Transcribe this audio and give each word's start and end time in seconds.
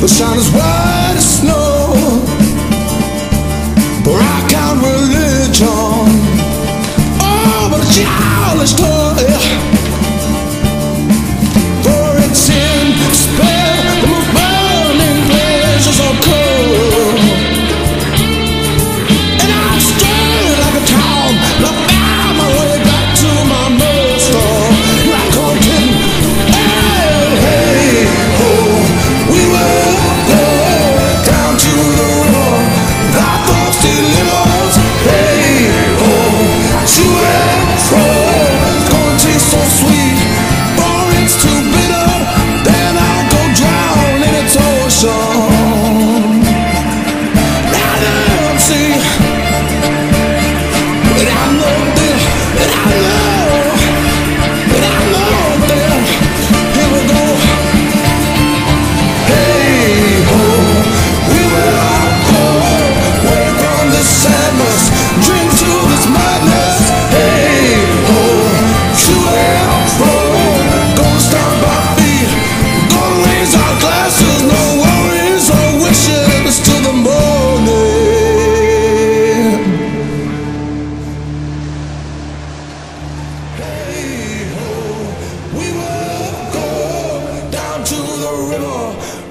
The 0.00 0.08
sun 0.08 0.38
is 0.38 0.50
white 0.50 1.14
as 1.16 1.40
snow. 1.40 1.75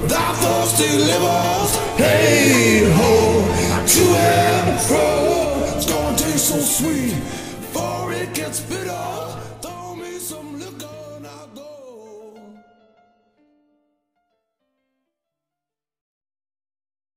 thy 0.08 0.34
force 0.42 0.74
delivers. 0.78 1.72
Hey 1.98 2.84
ho, 2.98 3.12
to 3.94 4.04
and 4.18 4.80
fro, 4.82 5.76
it's 5.76 5.86
gonna 5.86 6.18
taste 6.18 6.50
so 6.50 6.60
sweet. 6.60 7.35